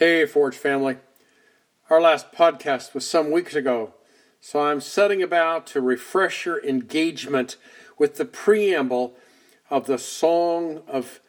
[0.00, 0.96] Hey, Forge family.
[1.90, 3.92] Our last podcast was some weeks ago,
[4.40, 7.58] so I'm setting about to refresh your engagement
[7.98, 9.14] with the preamble
[9.68, 11.20] of the Song of,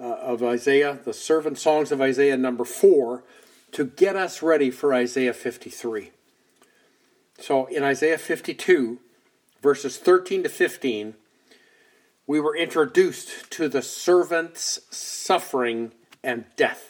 [0.00, 3.24] uh, of Isaiah, the Servant Songs of Isaiah number 4,
[3.72, 6.12] to get us ready for Isaiah 53.
[7.40, 9.00] So in Isaiah 52,
[9.60, 11.14] verses 13 to 15,
[12.28, 15.90] we were introduced to the servant's suffering
[16.22, 16.89] and death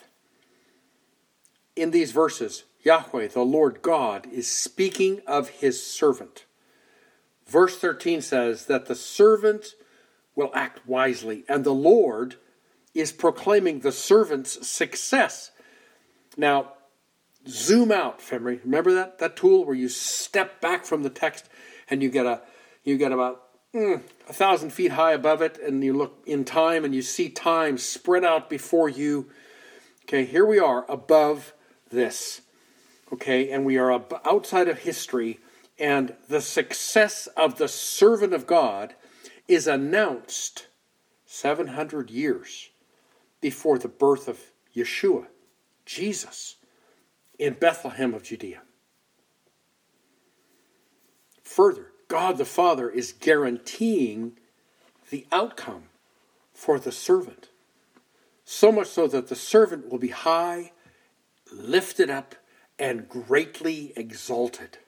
[1.81, 6.45] in these verses, Yahweh, the Lord God, is speaking of his servant.
[7.47, 9.75] Verse 13 says that the servant
[10.35, 12.37] will act wisely, and the Lord
[12.95, 15.51] is proclaiming the servant's success.
[16.37, 16.73] Now,
[17.47, 18.63] zoom out, Femry.
[18.65, 21.49] Remember that, that tool where you step back from the text
[21.89, 22.43] and you get a
[22.85, 23.43] you get about
[23.75, 27.29] mm, a thousand feet high above it, and you look in time and you see
[27.29, 29.31] time spread out before you.
[30.05, 31.53] Okay, here we are above
[31.91, 32.41] this.
[33.13, 35.41] Okay, and we are outside of history,
[35.79, 38.95] and the success of the servant of God
[39.49, 40.69] is announced
[41.27, 42.71] 700 years
[43.41, 44.39] before the birth of
[44.75, 45.27] Yeshua,
[45.85, 46.57] Jesus,
[47.39, 48.63] in Bethlehem of Judea.
[51.43, 54.39] Further, God the Father is guaranteeing
[55.11, 55.85] the outcome
[56.53, 57.49] for the servant.
[58.45, 60.73] So much so that the servant will be high
[61.53, 62.35] lifted up
[62.79, 64.79] and greatly exalted.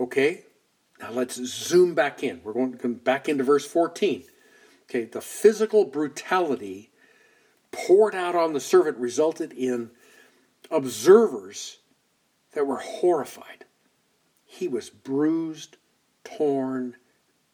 [0.00, 0.44] Okay,
[1.00, 2.40] now let's zoom back in.
[2.42, 4.24] We're going to come back into verse 14.
[4.84, 6.90] Okay, the physical brutality
[7.70, 9.90] poured out on the servant resulted in
[10.70, 11.78] observers
[12.52, 13.64] that were horrified.
[14.44, 15.76] He was bruised,
[16.22, 16.96] torn,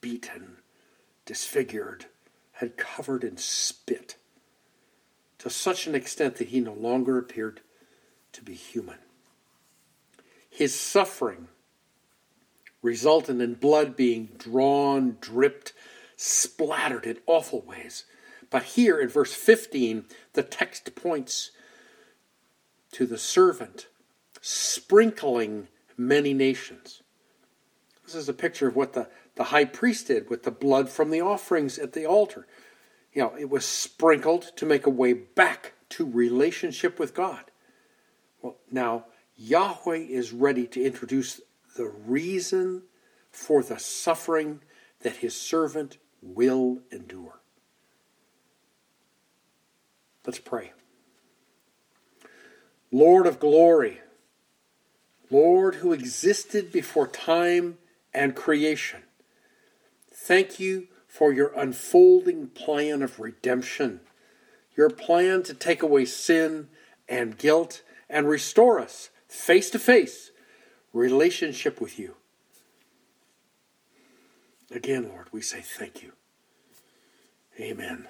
[0.01, 0.59] beaten,
[1.25, 2.07] disfigured,
[2.53, 4.17] had covered in spit
[5.41, 7.61] to such an extent that he no longer appeared
[8.33, 8.99] to be human.
[10.49, 11.49] His suffering
[12.83, 15.73] resulted in blood being drawn, dripped,
[16.17, 18.05] splattered in awful ways.
[18.51, 20.05] But here in verse 15,
[20.35, 21.51] the text points
[22.93, 23.87] to the servant
[24.43, 27.03] sprinkling many nations.
[28.05, 31.11] This is a picture of what the, the high priest did with the blood from
[31.11, 32.47] the offerings at the altar
[33.13, 37.45] you know, it was sprinkled to make a way back to relationship with God.
[38.41, 39.07] Well, now
[39.37, 41.41] Yahweh is ready to introduce
[41.77, 42.83] the reason
[43.31, 44.61] for the suffering
[45.01, 47.41] that his servant will endure.
[50.27, 50.73] Let's pray.
[52.93, 54.01] Lord of glory,
[55.31, 57.79] Lord who existed before time
[58.13, 59.03] and creation,
[60.13, 63.99] thank you for your unfolding plan of redemption,
[64.77, 66.69] your plan to take away sin
[67.09, 70.31] and guilt and restore us face to face
[70.93, 72.15] relationship with you.
[74.71, 76.13] Again, Lord, we say thank you.
[77.59, 78.07] Amen.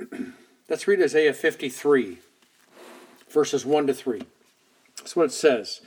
[0.68, 2.18] Let's read Isaiah 53,
[3.30, 4.22] verses 1 to 3.
[4.96, 5.82] That's what it says.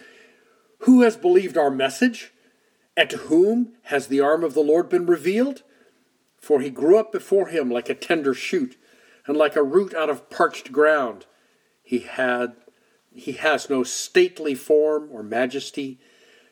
[0.80, 2.32] Who has believed our message?
[2.96, 5.64] And to whom has the arm of the Lord been revealed?
[6.38, 8.78] For he grew up before him like a tender shoot,
[9.26, 11.26] and like a root out of parched ground.
[11.84, 12.56] He had
[13.14, 16.00] he has no stately form or majesty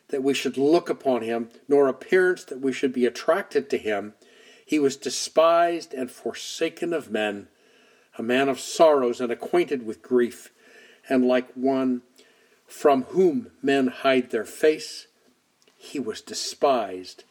[0.10, 4.14] that we should look upon him, nor appearance that we should be attracted to him.
[4.66, 7.48] He was despised and forsaken of men,
[8.18, 10.52] a man of sorrows and acquainted with grief,
[11.08, 12.02] and like one
[12.68, 15.08] from whom men hide their face
[15.82, 17.24] he was despised,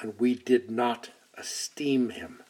[0.00, 2.40] and we did not esteem him.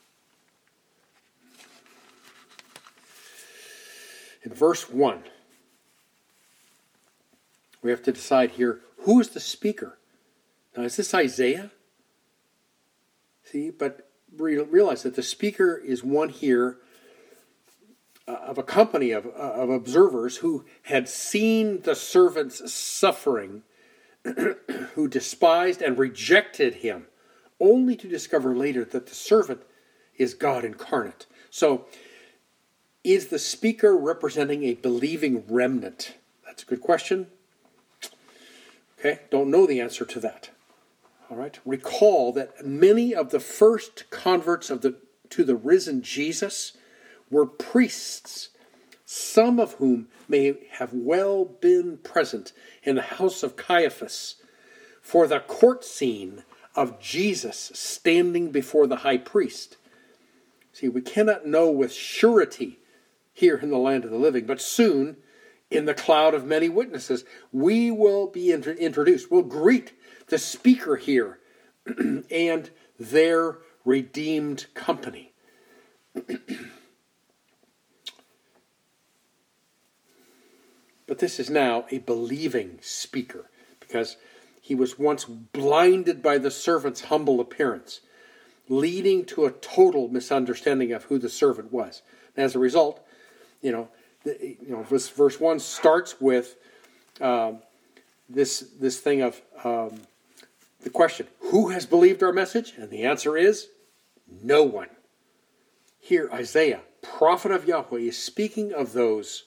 [4.43, 5.25] In verse 1,
[7.83, 9.99] we have to decide here who is the speaker?
[10.77, 11.71] Now, is this Isaiah?
[13.45, 16.77] See, but realize that the speaker is one here
[18.29, 23.63] uh, of a company of, uh, of observers who had seen the servant's suffering
[24.95, 27.07] who despised and rejected him,
[27.59, 29.63] only to discover later that the servant
[30.17, 31.27] is God incarnate.
[31.51, 31.87] So,
[33.03, 36.15] is the speaker representing a believing remnant?
[36.45, 37.29] That's a good question.
[38.99, 40.51] Okay, don't know the answer to that.
[41.31, 44.97] All right, recall that many of the first converts of the
[45.31, 46.77] to the risen Jesus
[47.31, 48.51] were priests
[49.13, 54.37] some of whom may have well been present in the house of Caiaphas
[55.03, 56.45] for the court scene
[56.75, 59.77] of Jesus standing before the high priest.
[60.73, 62.79] See, we cannot know with surety
[63.33, 65.17] here in the land of the living, but soon
[65.71, 67.25] in the cloud of many witnesses.
[67.53, 69.31] We will be int- introduced.
[69.31, 69.93] We'll greet
[70.29, 71.39] the speaker here
[72.31, 75.33] and their redeemed company.
[81.11, 84.17] but this is now a believing speaker because
[84.61, 87.99] he was once blinded by the servant's humble appearance,
[88.69, 92.03] leading to a total misunderstanding of who the servant was.
[92.37, 93.05] And as a result,
[93.61, 93.89] you know,
[94.23, 96.55] the, you know, this verse one starts with
[97.21, 97.59] um,
[98.29, 100.03] this this thing of um,
[100.83, 102.75] the question: Who has believed our message?
[102.77, 103.67] And the answer is
[104.41, 104.91] no one.
[105.99, 109.47] Here, Isaiah, prophet of Yahweh, is speaking of those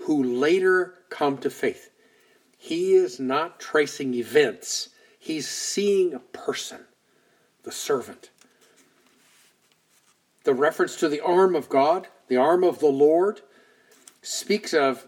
[0.00, 1.90] who later come to faith.
[2.56, 6.80] He is not tracing events, he's seeing a person,
[7.62, 8.30] the servant.
[10.44, 13.42] The reference to the arm of God, the arm of the Lord,
[14.22, 15.06] speaks of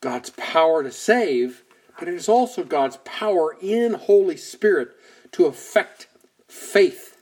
[0.00, 1.62] God's power to save,
[1.98, 4.90] but it is also God's power in Holy Spirit
[5.32, 6.08] to affect
[6.48, 7.16] faith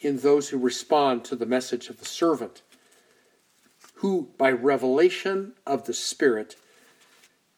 [0.00, 2.62] in those who respond to the message of the servant,
[3.94, 6.56] who, by revelation of the Spirit,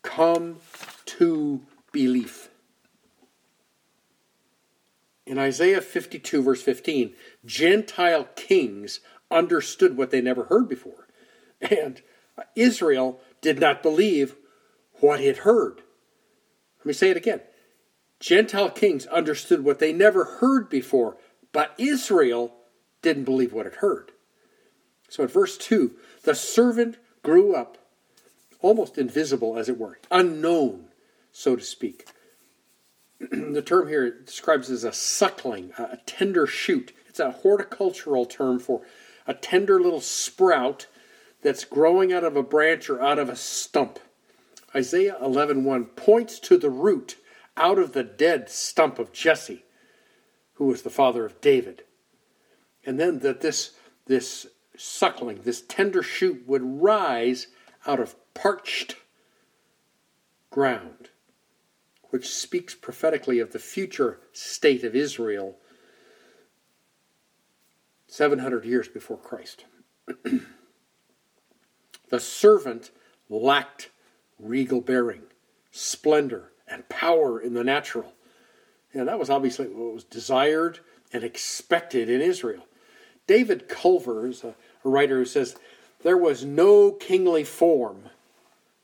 [0.02, 0.58] come
[1.04, 1.62] to
[1.92, 2.50] belief.
[5.26, 9.00] In Isaiah 52, verse 15, Gentile kings
[9.30, 11.08] understood what they never heard before.
[11.60, 12.00] And
[12.54, 14.36] Israel did not believe
[15.00, 15.82] what it heard.
[16.78, 17.40] Let me say it again.
[18.20, 21.16] Gentile kings understood what they never heard before,
[21.52, 22.54] but Israel
[23.02, 24.12] didn't believe what it heard.
[25.08, 25.92] So in verse 2,
[26.24, 27.78] the servant grew up
[28.60, 30.86] almost invisible, as it were, unknown,
[31.32, 32.06] so to speak.
[33.20, 36.92] the term here describes as a suckling, a tender shoot.
[37.06, 38.82] It's a horticultural term for
[39.26, 40.86] a tender little sprout
[41.42, 43.98] that's growing out of a branch or out of a stump.
[44.74, 47.16] Isaiah 11:1 points to the root
[47.56, 49.64] out of the dead stump of Jesse,
[50.54, 51.84] who was the father of David.
[52.84, 53.72] And then that this
[54.06, 57.48] this suckling, this tender shoot would rise
[57.86, 58.96] out of parched
[60.50, 61.10] ground,
[62.10, 65.56] which speaks prophetically of the future state of Israel
[68.08, 69.64] 700 years before Christ.
[72.08, 72.90] The servant
[73.28, 73.90] lacked
[74.38, 75.22] regal bearing,
[75.70, 78.14] splendor, and power in the natural.
[78.92, 80.80] And that was obviously what was desired
[81.12, 82.66] and expected in Israel.
[83.26, 84.54] David Culver is a,
[84.90, 85.56] writer who says,
[86.02, 88.10] There was no kingly form,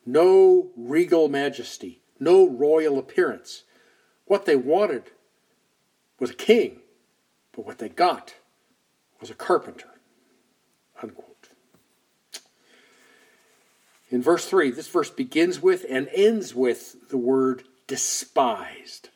[0.04, 3.64] no regal majesty, no royal appearance.
[4.26, 5.04] What they wanted
[6.18, 6.80] was a king,
[7.52, 8.34] but what they got
[9.20, 9.88] was a carpenter.
[11.02, 11.48] Unquote.
[14.10, 19.08] In verse 3, this verse begins with and ends with the word despised.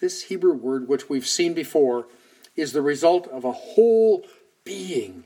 [0.00, 2.06] This Hebrew word, which we've seen before,
[2.56, 4.24] is the result of a whole
[4.64, 5.24] being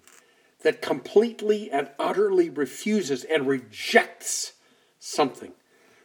[0.63, 4.55] that completely and utterly refuses and rejects
[4.99, 5.53] something.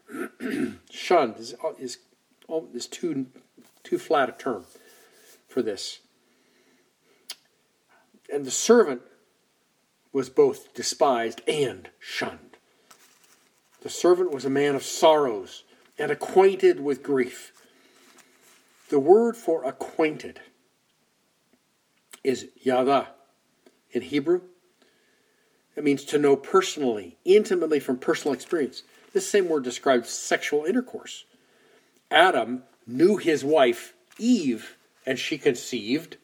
[0.92, 1.98] Shunned is, uh, is,
[2.48, 3.28] oh, is too,
[3.84, 4.66] too flat a term
[5.48, 6.00] for this.
[8.32, 9.02] And the servant
[10.12, 12.58] was both despised and shunned.
[13.82, 15.64] The servant was a man of sorrows
[15.98, 17.52] and acquainted with grief.
[18.90, 20.40] The word for acquainted
[22.24, 23.10] is yada
[23.94, 24.42] in Hebrew.
[25.76, 28.84] It means to know personally, intimately from personal experience.
[29.14, 31.26] This same word describes sexual intercourse.
[32.12, 36.18] Adam knew his wife Eve, and she conceived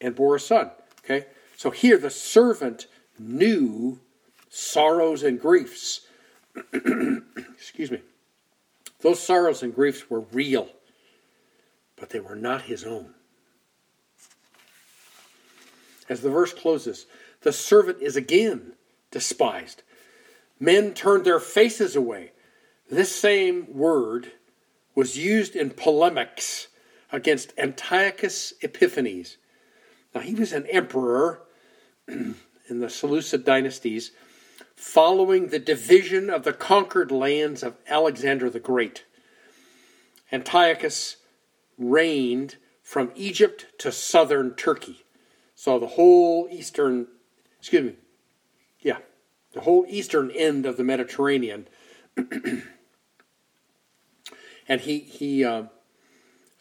[0.00, 0.70] and bore a son.
[1.04, 1.26] Okay?
[1.56, 2.86] So here the servant
[3.18, 4.00] knew
[4.48, 6.06] sorrows and griefs
[6.72, 8.00] excuse me,
[9.00, 10.68] those sorrows and griefs were real,
[11.96, 13.14] but they were not his own.
[16.08, 17.06] As the verse closes,
[17.42, 18.72] the servant is again
[19.10, 19.82] despised.
[20.58, 22.32] Men turned their faces away.
[22.90, 24.32] This same word
[24.94, 26.68] was used in polemics
[27.12, 29.36] against Antiochus Epiphanes.
[30.14, 31.42] Now, he was an emperor
[32.08, 32.36] in
[32.68, 34.12] the Seleucid dynasties
[34.74, 39.04] following the division of the conquered lands of Alexander the Great.
[40.30, 41.16] Antiochus
[41.78, 45.05] reigned from Egypt to southern Turkey.
[45.56, 47.08] So the whole eastern,
[47.58, 47.96] excuse me,
[48.80, 48.98] yeah,
[49.52, 51.66] the whole eastern end of the Mediterranean.
[54.68, 55.64] and he, he uh,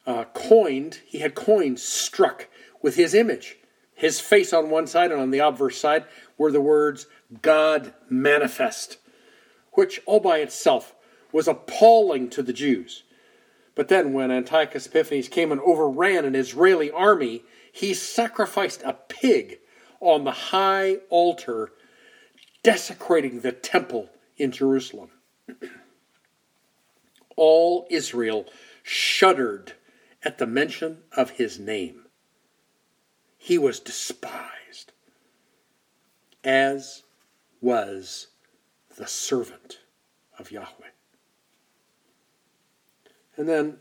[0.07, 2.47] uh, coined, he had coins struck
[2.81, 3.57] with his image.
[3.93, 6.05] His face on one side and on the obverse side
[6.37, 7.07] were the words
[7.41, 8.97] God manifest,
[9.73, 10.95] which all by itself
[11.33, 13.03] was appalling to the Jews.
[13.73, 17.43] But then, when Antiochus Epiphanes came and overran an Israeli army,
[17.75, 19.59] he sacrificed a pig
[19.99, 21.73] on the high altar,
[22.63, 25.09] desecrating the temple in Jerusalem.
[27.35, 28.45] All Israel
[28.81, 29.73] shuddered
[30.23, 32.05] at the mention of his name.
[33.37, 34.93] He was despised,
[36.45, 37.03] as
[37.59, 38.27] was
[38.95, 39.79] the servant
[40.39, 40.93] of Yahweh.
[43.35, 43.79] And then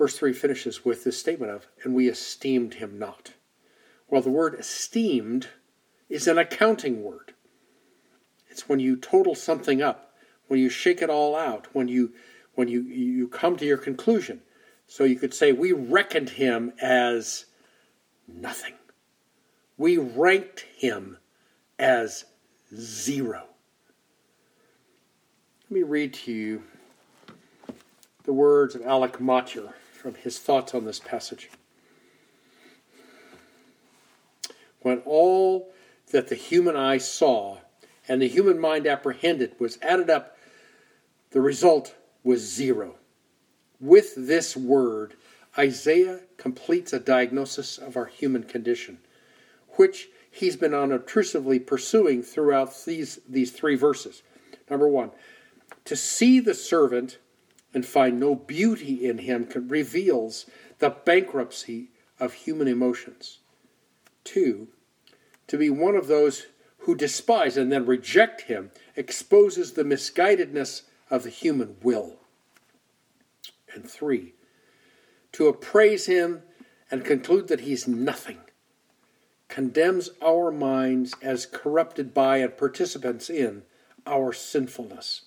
[0.00, 3.34] verse 3 finishes with this statement of, and we esteemed him not.
[4.08, 5.48] Well, the word esteemed
[6.08, 7.34] is an accounting word.
[8.48, 10.14] It's when you total something up,
[10.48, 12.14] when you shake it all out, when you
[12.54, 14.40] when you you come to your conclusion.
[14.86, 17.44] So you could say we reckoned him as
[18.26, 18.76] nothing.
[19.76, 21.18] We ranked him
[21.78, 22.24] as
[22.74, 23.44] zero.
[25.64, 26.62] Let me read to you
[28.24, 31.50] the words of Alec Motyer from his thoughts on this passage.
[34.80, 35.72] When all
[36.10, 37.58] that the human eye saw
[38.08, 40.38] and the human mind apprehended was added up,
[41.32, 42.94] the result was zero.
[43.78, 45.14] With this word,
[45.58, 48.98] Isaiah completes a diagnosis of our human condition,
[49.76, 54.22] which he's been unobtrusively pursuing throughout these, these three verses.
[54.70, 55.10] Number one,
[55.84, 57.18] to see the servant
[57.72, 60.46] and find no beauty in him reveals
[60.78, 63.38] the bankruptcy of human emotions.
[64.24, 64.68] Two,
[65.46, 66.46] to be one of those
[66.78, 72.20] who despise and then reject him exposes the misguidedness of the human will.
[73.74, 74.34] And three,
[75.32, 76.42] to appraise him
[76.90, 78.38] and conclude that he's nothing
[79.50, 83.62] condemns our minds as corrupted by and participants in
[84.06, 85.22] our sinfulness.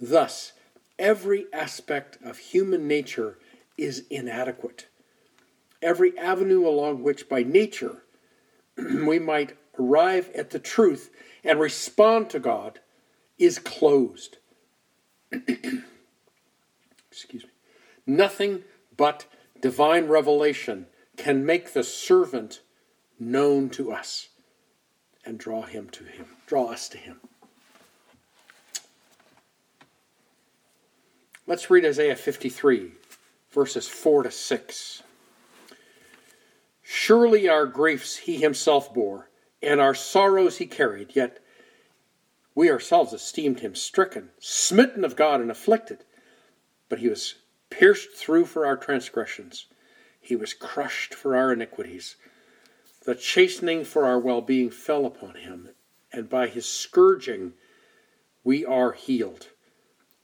[0.00, 0.53] Thus,
[0.98, 3.38] every aspect of human nature
[3.76, 4.86] is inadequate.
[5.82, 8.02] Every avenue along which, by nature,
[8.76, 11.10] we might arrive at the truth
[11.42, 12.80] and respond to God
[13.38, 14.38] is closed.
[17.10, 17.50] Excuse me.
[18.06, 18.64] Nothing
[18.96, 19.26] but
[19.60, 20.86] divine revelation
[21.16, 22.60] can make the servant
[23.18, 24.28] known to us
[25.24, 27.20] and draw him to him, draw us to him.
[31.46, 32.92] Let's read Isaiah 53,
[33.50, 35.02] verses 4 to 6.
[36.82, 39.28] Surely our griefs he himself bore,
[39.62, 41.40] and our sorrows he carried, yet
[42.54, 46.04] we ourselves esteemed him stricken, smitten of God, and afflicted.
[46.88, 47.34] But he was
[47.68, 49.66] pierced through for our transgressions,
[50.22, 52.16] he was crushed for our iniquities.
[53.04, 55.68] The chastening for our well being fell upon him,
[56.10, 57.52] and by his scourging
[58.42, 59.48] we are healed.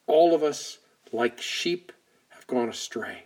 [0.06, 0.78] All of us
[1.12, 1.92] like sheep,
[2.30, 3.24] have gone astray.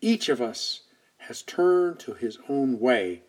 [0.00, 0.82] Each of us
[1.18, 3.22] has turned to his own way,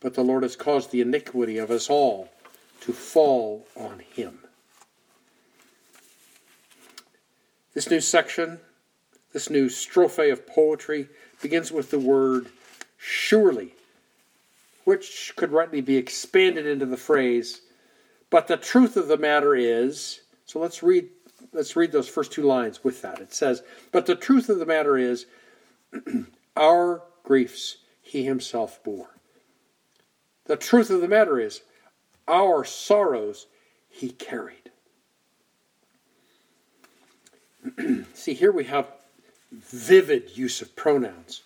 [0.00, 2.30] but the Lord has caused the iniquity of us all
[2.82, 4.38] to fall on him.
[7.74, 8.60] This new section,
[9.32, 11.08] this new strophe of poetry,
[11.40, 12.48] begins with the word
[12.98, 13.74] surely,
[14.84, 17.60] which could rightly be expanded into the phrase,
[18.28, 20.20] but the truth of the matter is.
[20.46, 21.08] So let's read
[21.52, 23.20] let's read those first two lines with that.
[23.20, 25.26] It says, But the truth of the matter is,
[26.56, 29.16] our griefs he himself bore.
[30.46, 31.62] The truth of the matter is,
[32.26, 33.46] our sorrows
[33.88, 34.70] he carried.
[38.14, 38.90] See, here we have
[39.52, 41.42] vivid use of pronouns.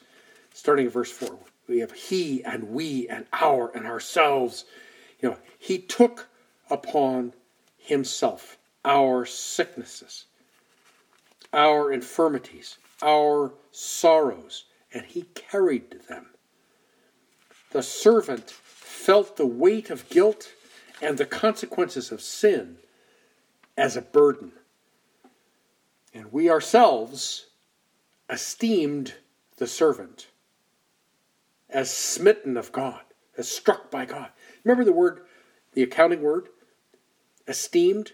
[0.52, 1.36] Starting in verse 4,
[1.68, 4.64] we have he and we and our and ourselves.
[5.20, 6.28] You know, he took
[6.70, 7.32] upon
[7.76, 10.26] himself our sicknesses,
[11.52, 16.26] our infirmities, our sorrows, and he carried them.
[17.70, 20.52] The servant felt the weight of guilt
[21.02, 22.78] and the consequences of sin
[23.76, 24.52] as a burden.
[26.12, 27.46] And we ourselves
[28.30, 29.14] esteemed
[29.56, 30.28] the servant
[31.68, 33.00] as smitten of God,
[33.36, 34.30] as struck by God.
[34.62, 35.22] Remember the word,
[35.72, 36.48] the accounting word?
[37.48, 38.12] Esteemed?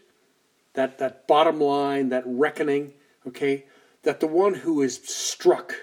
[0.74, 2.94] That, that bottom line, that reckoning,
[3.26, 3.66] okay,
[4.02, 5.74] that the one who is struck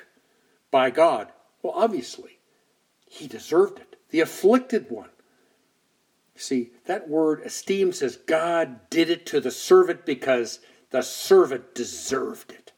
[0.72, 2.40] by God, well, obviously,
[3.06, 3.96] he deserved it.
[4.10, 5.10] The afflicted one.
[6.36, 10.60] See, that word esteem says God did it to the servant because
[10.92, 12.72] the servant deserved it.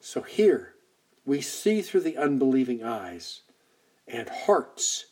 [0.00, 0.74] So here,
[1.24, 3.42] we see through the unbelieving eyes
[4.08, 5.06] and hearts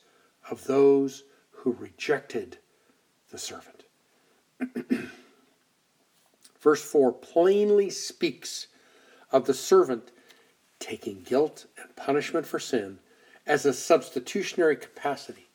[0.50, 2.58] of those who rejected
[3.30, 3.79] the servant.
[6.60, 8.66] Verse 4 plainly speaks
[9.32, 10.10] of the servant
[10.78, 12.98] taking guilt and punishment for sin
[13.46, 15.48] as a substitutionary capacity,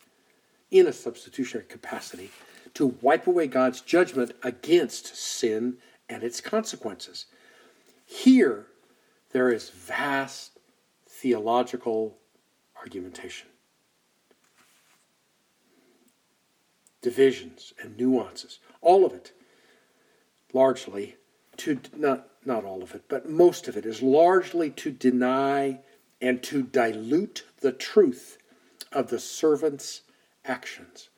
[0.71, 2.31] in a substitutionary capacity,
[2.73, 5.77] to wipe away God's judgment against sin
[6.09, 7.25] and its consequences.
[8.05, 8.67] Here,
[9.31, 10.59] there is vast
[11.07, 12.17] theological
[12.77, 13.47] argumentation,
[17.05, 18.57] divisions, and nuances.
[18.81, 19.31] All of it,
[20.53, 21.17] largely,
[21.57, 25.81] to not, not all of it, but most of it, is largely to deny
[26.19, 28.39] and to dilute the truth
[28.91, 30.01] of the servant's
[30.45, 31.09] actions.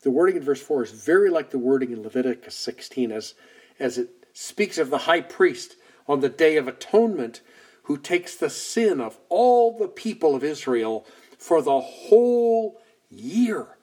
[0.00, 3.34] The wording in verse 4 is very like the wording in Leviticus 16 as,
[3.78, 5.76] as it speaks of the high priest
[6.08, 7.42] on the Day of Atonement
[7.82, 11.04] who takes the sin of all the people of Israel
[11.36, 13.76] for the whole year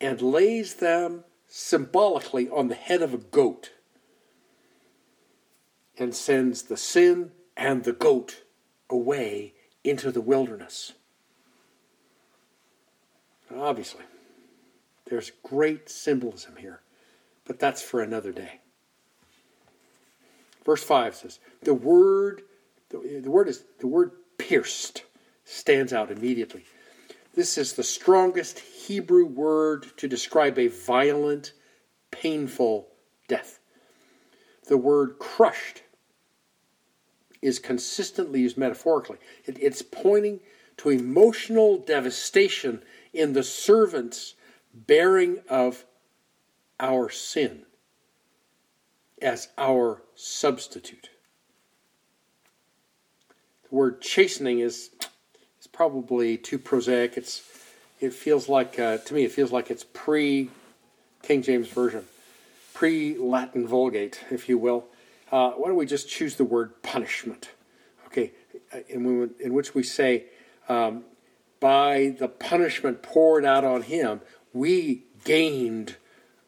[0.00, 3.70] and lays them symbolically on the head of a goat
[5.98, 8.42] and sends the sin and the goat
[8.90, 10.92] away into the wilderness.
[13.54, 14.02] Obviously,
[15.08, 16.80] there's great symbolism here,
[17.46, 18.60] but that's for another day.
[20.64, 22.42] Verse 5 says, The word,
[22.90, 25.04] the, the word is the word pierced
[25.44, 26.64] stands out immediately.
[27.36, 31.52] This is the strongest Hebrew word to describe a violent,
[32.10, 32.88] painful
[33.28, 33.60] death.
[34.68, 35.82] The word crushed
[37.42, 39.18] is consistently used metaphorically.
[39.44, 40.40] It, it's pointing
[40.78, 44.34] to emotional devastation in the servant's
[44.72, 45.84] bearing of
[46.80, 47.66] our sin
[49.20, 51.10] as our substitute.
[53.68, 54.95] The word chastening is, is
[55.76, 57.16] probably too prosaic.
[57.16, 57.42] It's,
[58.00, 60.50] it feels like, uh, to me, it feels like it's pre
[61.22, 62.04] King James Version,
[62.72, 64.86] pre Latin Vulgate, if you will.
[65.30, 67.50] Uh, why don't we just choose the word punishment?
[68.06, 68.32] Okay,
[68.88, 70.24] in, in which we say,
[70.68, 71.04] um,
[71.60, 74.20] by the punishment poured out on him,
[74.52, 75.96] we gained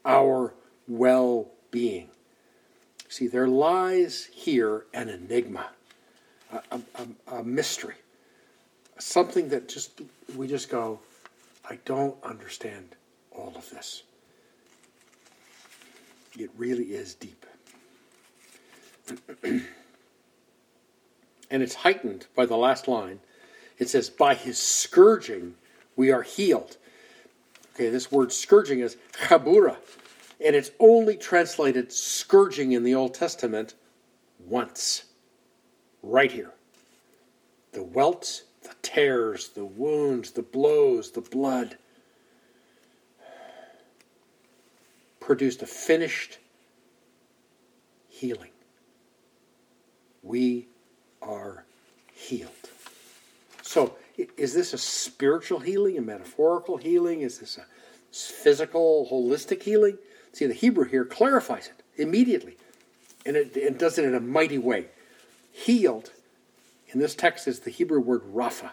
[0.04, 0.54] our
[0.86, 2.08] well being.
[3.08, 5.70] See, there lies here an enigma,
[6.52, 7.96] a, a, a, mystery,
[8.98, 10.02] something that just
[10.36, 11.00] we just go,
[11.68, 12.96] I don't understand
[13.30, 14.02] all of this.
[16.38, 17.46] It really is deep.
[19.42, 19.62] and
[21.50, 23.20] it's heightened by the last line.
[23.78, 25.54] It says, By his scourging
[25.96, 26.76] we are healed.
[27.74, 29.76] Okay, this word scourging is chabura,
[30.44, 33.74] and it's only translated scourging in the Old Testament
[34.46, 35.04] once.
[36.02, 36.52] Right here.
[37.72, 38.44] The welts,
[38.82, 41.76] tears, the wounds, the blows, the blood
[45.20, 46.38] produced a finished
[48.08, 48.50] healing
[50.28, 50.68] we
[51.22, 51.64] are
[52.12, 52.52] healed.
[53.62, 53.96] So,
[54.36, 57.20] is this a spiritual healing, a metaphorical healing?
[57.20, 57.66] Is this a
[58.12, 59.98] physical, holistic healing?
[60.32, 62.56] See, the Hebrew here clarifies it immediately,
[63.26, 64.86] and it, does it in a mighty way.
[65.52, 66.12] Healed,
[66.90, 68.70] in this text, is the Hebrew word rapha,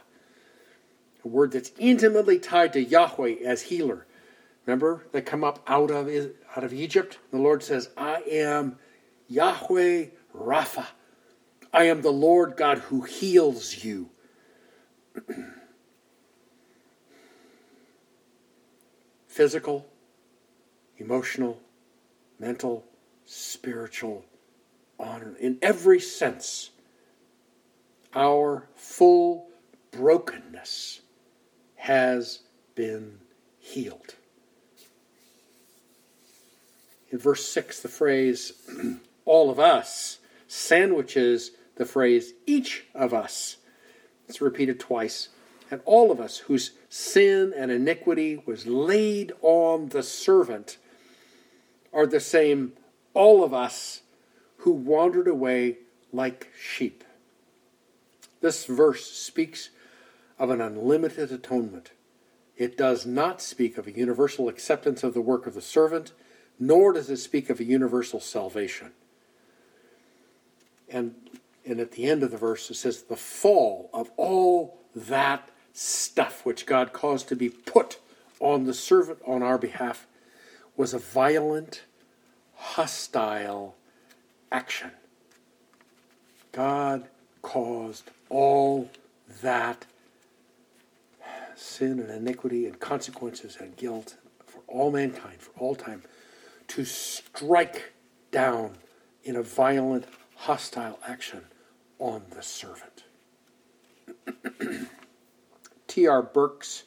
[1.24, 4.06] a word that's intimately tied to Yahweh as healer.
[4.66, 6.10] Remember, they come up out of,
[6.56, 7.20] out of Egypt.
[7.32, 8.78] The Lord says, I am
[9.28, 10.86] Yahweh Rapha.
[11.72, 14.10] I am the Lord God who heals you.
[19.28, 19.86] Physical,
[20.98, 21.62] emotional,
[22.40, 22.86] mental,
[23.26, 24.26] spiritual
[25.00, 25.36] honor.
[25.40, 26.72] In every sense,
[28.16, 29.50] our full
[29.92, 31.02] brokenness
[31.76, 32.40] has
[32.74, 33.20] been
[33.60, 34.16] healed.
[37.12, 38.54] In verse 6, the phrase,
[39.26, 43.58] all of us, sandwiches the phrase each of us.
[44.28, 45.30] It's repeated twice.
[45.70, 50.78] And all of us whose sin and iniquity was laid on the servant
[51.92, 52.74] are the same
[53.14, 54.02] all of us
[54.58, 55.78] who wandered away
[56.12, 57.04] like sheep.
[58.46, 59.72] This verse speaks
[60.38, 61.94] of an unlimited atonement.
[62.56, 66.12] It does not speak of a universal acceptance of the work of the servant,
[66.60, 68.92] nor does it speak of a universal salvation.
[70.88, 71.16] And
[71.66, 76.46] and at the end of the verse it says, the fall of all that stuff
[76.46, 77.98] which God caused to be put
[78.40, 80.06] on the servant on our behalf
[80.78, 81.82] was a violent,
[82.54, 83.76] hostile
[84.52, 84.92] action.
[86.52, 87.10] God
[87.46, 88.90] caused all
[89.44, 89.86] that
[91.56, 94.16] sin and iniquity and consequences and guilt
[94.48, 96.02] for all mankind, for all time,
[96.68, 97.94] to strike
[98.32, 98.72] down
[99.24, 100.06] in a violent,
[100.36, 101.42] hostile action
[102.00, 103.04] on the servant.
[105.88, 106.24] T.R.
[106.24, 106.86] Birks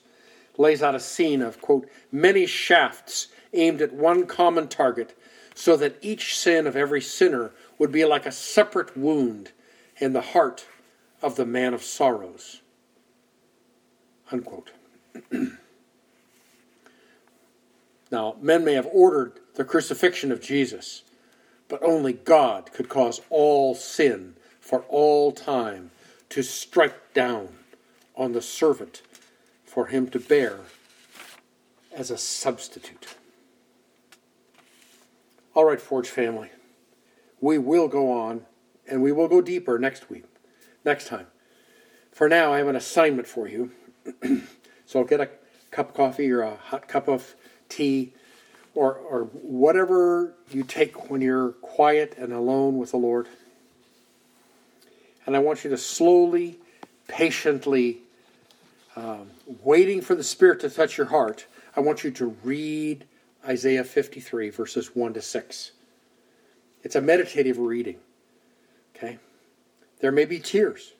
[0.58, 5.16] lays out a scene of, quote, many shafts aimed at one common target,
[5.54, 9.52] so that each sin of every sinner would be like a separate wound
[9.98, 10.66] in the heart
[11.22, 12.60] of the man of sorrows.
[14.30, 14.70] Unquote.
[18.10, 21.02] now, men may have ordered the crucifixion of Jesus,
[21.68, 25.90] but only God could cause all sin for all time
[26.30, 27.48] to strike down
[28.14, 29.02] on the servant
[29.64, 30.60] for him to bear
[31.94, 33.16] as a substitute.
[35.54, 36.50] All right, Forge family,
[37.40, 38.46] we will go on
[38.88, 40.24] and we will go deeper next week,
[40.84, 41.26] next time.
[42.12, 43.70] For now, I have an assignment for you.
[44.86, 45.28] so get a
[45.70, 47.34] cup of coffee or a hot cup of
[47.68, 48.12] tea
[48.74, 53.28] or, or whatever you take when you're quiet and alone with the Lord.
[55.26, 56.58] And I want you to slowly,
[57.06, 57.98] patiently,
[58.96, 59.28] um,
[59.62, 61.46] waiting for the Spirit to touch your heart,
[61.76, 63.04] I want you to read
[63.46, 65.72] Isaiah 53, verses 1 to 6.
[66.82, 67.96] It's a meditative reading.
[68.98, 69.18] Okay?
[70.00, 70.92] There may be tears,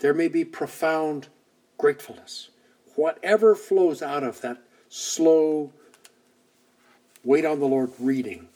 [0.00, 1.28] there may be profound
[1.76, 2.48] gratefulness.
[2.94, 5.72] Whatever flows out of that slow,
[7.22, 8.48] wait on the Lord reading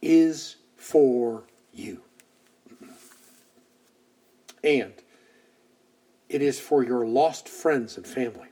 [0.00, 2.00] is for you.
[4.64, 4.94] And
[6.28, 8.48] it is for your lost friends and family.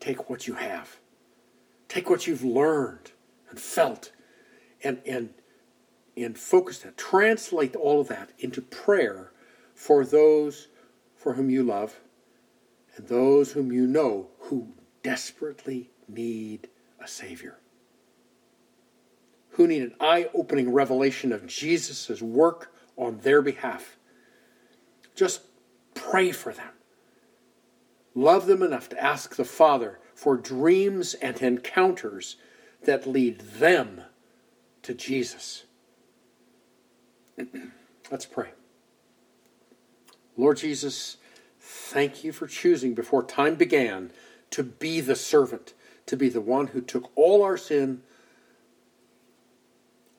[0.00, 0.96] Take what you have.
[1.88, 3.12] Take what you've learned
[3.48, 4.10] and felt
[4.82, 5.30] and, and,
[6.16, 6.96] and focus that.
[6.96, 9.32] Translate all of that into prayer
[9.74, 10.68] for those
[11.16, 12.00] for whom you love
[12.96, 14.68] and those whom you know who
[15.02, 16.68] desperately need
[17.00, 17.58] a Savior.
[19.50, 23.96] Who need an eye opening revelation of Jesus' work on their behalf.
[25.14, 25.42] Just
[25.94, 26.72] pray for them.
[28.14, 32.36] Love them enough to ask the Father for dreams and encounters
[32.84, 34.02] that lead them
[34.82, 35.64] to Jesus.
[38.10, 38.50] Let's pray.
[40.36, 41.16] Lord Jesus,
[41.58, 44.12] thank you for choosing before time began
[44.50, 45.74] to be the servant,
[46.06, 48.02] to be the one who took all our sin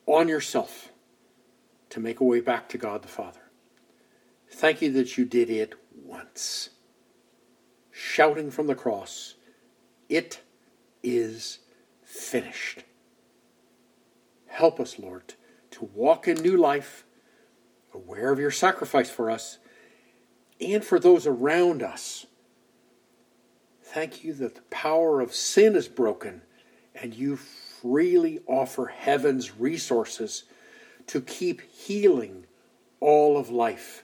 [0.06, 0.90] on yourself
[1.90, 3.40] to make a way back to God the Father.
[4.50, 5.74] Thank you that you did it
[6.04, 6.70] once,
[7.90, 9.34] shouting from the cross,
[10.08, 10.40] It
[11.02, 11.58] is
[12.04, 12.84] finished.
[14.46, 15.34] Help us, Lord,
[15.76, 17.04] to walk in new life,
[17.92, 19.58] aware of your sacrifice for us
[20.58, 22.24] and for those around us.
[23.82, 26.40] Thank you that the power of sin is broken
[26.94, 30.44] and you freely offer heaven's resources
[31.08, 32.46] to keep healing
[33.00, 34.02] all of life.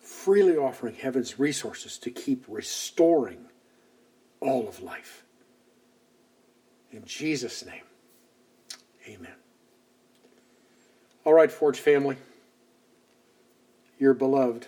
[0.00, 3.44] Freely offering heaven's resources to keep restoring
[4.40, 5.24] all of life.
[6.90, 7.82] In Jesus' name,
[9.06, 9.34] amen.
[11.24, 12.16] All right, Forge family,
[13.98, 14.66] you're beloved.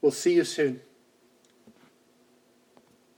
[0.00, 0.80] We'll see you soon.